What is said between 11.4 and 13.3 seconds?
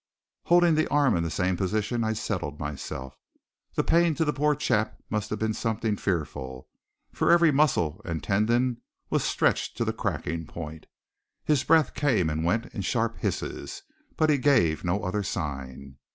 His breath came and went in sharp